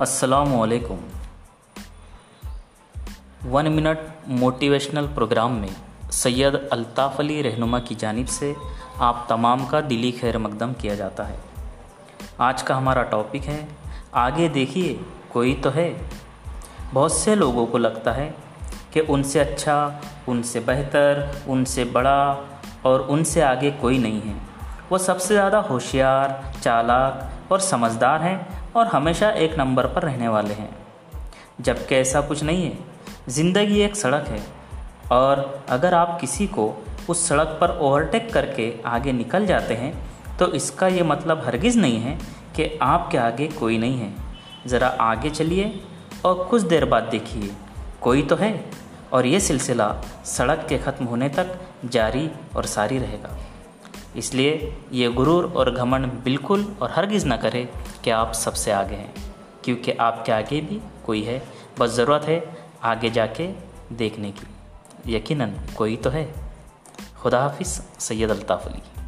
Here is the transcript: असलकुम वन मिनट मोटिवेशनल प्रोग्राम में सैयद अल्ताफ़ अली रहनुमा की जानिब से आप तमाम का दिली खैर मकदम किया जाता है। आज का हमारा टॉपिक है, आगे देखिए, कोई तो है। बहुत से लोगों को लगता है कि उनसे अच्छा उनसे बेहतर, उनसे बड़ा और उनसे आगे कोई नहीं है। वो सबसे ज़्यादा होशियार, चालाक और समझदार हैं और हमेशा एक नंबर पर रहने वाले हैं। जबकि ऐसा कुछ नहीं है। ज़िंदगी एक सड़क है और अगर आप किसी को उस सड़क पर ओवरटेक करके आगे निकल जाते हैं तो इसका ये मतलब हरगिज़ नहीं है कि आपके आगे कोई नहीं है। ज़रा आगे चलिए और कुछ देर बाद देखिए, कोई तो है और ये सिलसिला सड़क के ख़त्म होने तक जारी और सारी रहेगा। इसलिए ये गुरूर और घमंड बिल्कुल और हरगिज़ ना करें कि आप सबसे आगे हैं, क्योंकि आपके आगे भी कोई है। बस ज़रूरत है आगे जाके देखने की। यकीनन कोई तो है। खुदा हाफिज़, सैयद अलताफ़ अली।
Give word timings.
असलकुम 0.00 0.98
वन 3.50 3.68
मिनट 3.68 3.98
मोटिवेशनल 4.28 5.06
प्रोग्राम 5.06 5.52
में 5.52 5.76
सैयद 6.12 6.68
अल्ताफ़ 6.72 7.18
अली 7.18 7.42
रहनुमा 7.42 7.78
की 7.78 7.94
जानिब 7.94 8.26
से 8.26 8.56
आप 8.98 9.26
तमाम 9.28 9.66
का 9.66 9.80
दिली 9.80 10.12
खैर 10.12 10.38
मकदम 10.38 10.72
किया 10.72 10.94
जाता 10.94 11.24
है। 11.24 11.40
आज 12.40 12.62
का 12.62 12.74
हमारा 12.74 13.02
टॉपिक 13.02 13.42
है, 13.42 13.68
आगे 14.14 14.48
देखिए, 14.48 15.00
कोई 15.32 15.54
तो 15.54 15.70
है। 15.70 16.10
बहुत 16.94 17.12
से 17.12 17.34
लोगों 17.34 17.66
को 17.66 17.78
लगता 17.78 18.12
है 18.12 18.34
कि 18.92 19.00
उनसे 19.00 19.38
अच्छा 19.40 20.00
उनसे 20.28 20.60
बेहतर, 20.60 21.42
उनसे 21.48 21.84
बड़ा 21.84 22.36
और 22.86 23.00
उनसे 23.00 23.40
आगे 23.40 23.70
कोई 23.70 23.98
नहीं 23.98 24.22
है। 24.22 24.47
वो 24.90 24.98
सबसे 24.98 25.34
ज़्यादा 25.34 25.58
होशियार, 25.60 26.52
चालाक 26.62 27.52
और 27.52 27.60
समझदार 27.60 28.22
हैं 28.22 28.72
और 28.76 28.86
हमेशा 28.86 29.30
एक 29.30 29.58
नंबर 29.58 29.86
पर 29.86 30.02
रहने 30.02 30.28
वाले 30.28 30.54
हैं। 30.54 30.70
जबकि 31.60 31.94
ऐसा 31.94 32.20
कुछ 32.20 32.42
नहीं 32.42 32.64
है। 32.64 32.78
ज़िंदगी 33.28 33.80
एक 33.80 33.96
सड़क 33.96 34.28
है 34.28 34.40
और 35.12 35.64
अगर 35.68 35.94
आप 35.94 36.16
किसी 36.20 36.46
को 36.48 36.72
उस 37.08 37.28
सड़क 37.28 37.56
पर 37.60 37.76
ओवरटेक 37.78 38.32
करके 38.32 38.72
आगे 38.86 39.12
निकल 39.12 39.46
जाते 39.46 39.74
हैं 39.74 39.92
तो 40.38 40.46
इसका 40.52 40.88
ये 40.88 41.02
मतलब 41.02 41.42
हरगिज़ 41.44 41.78
नहीं 41.78 41.98
है 42.00 42.18
कि 42.56 42.78
आपके 42.82 43.18
आगे 43.18 43.46
कोई 43.50 43.78
नहीं 43.78 43.98
है। 43.98 44.12
ज़रा 44.66 44.88
आगे 45.02 45.30
चलिए 45.30 45.80
और 46.24 46.44
कुछ 46.44 46.62
देर 46.62 46.84
बाद 46.84 47.02
देखिए, 47.02 47.50
कोई 48.00 48.22
तो 48.22 48.36
है 48.36 48.52
और 49.12 49.26
ये 49.26 49.40
सिलसिला 49.40 49.94
सड़क 50.26 50.66
के 50.68 50.78
ख़त्म 50.78 51.04
होने 51.04 51.28
तक 51.28 51.58
जारी 51.84 52.30
और 52.56 52.66
सारी 52.66 52.98
रहेगा। 52.98 53.36
इसलिए 54.16 54.78
ये 54.92 55.08
गुरूर 55.08 55.52
और 55.56 55.70
घमंड 55.70 56.06
बिल्कुल 56.06 56.76
और 56.82 56.90
हरगिज़ 56.90 57.26
ना 57.26 57.36
करें 57.36 57.68
कि 58.04 58.10
आप 58.10 58.32
सबसे 58.32 58.72
आगे 58.72 58.94
हैं, 58.94 59.14
क्योंकि 59.64 59.92
आपके 59.92 60.32
आगे 60.32 60.60
भी 60.60 60.80
कोई 61.06 61.22
है। 61.22 61.42
बस 61.78 61.90
ज़रूरत 61.90 62.22
है 62.24 62.56
आगे 62.82 63.10
जाके 63.10 63.52
देखने 63.92 64.30
की। 64.30 64.46
यकीनन 65.16 65.54
कोई 65.76 65.96
तो 65.96 66.10
है। 66.10 66.34
खुदा 67.22 67.40
हाफिज़, 67.42 68.00
सैयद 68.00 68.30
अलताफ़ 68.30 68.68
अली। 68.68 69.07